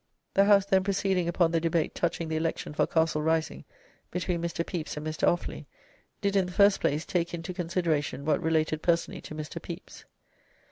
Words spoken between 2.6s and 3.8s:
for Castle Rising,